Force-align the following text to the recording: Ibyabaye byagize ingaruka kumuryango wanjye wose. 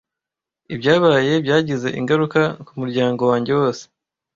Ibyabaye 0.73 1.31
byagize 1.45 1.87
ingaruka 1.99 2.41
kumuryango 2.65 3.21
wanjye 3.31 3.51
wose. 3.59 3.83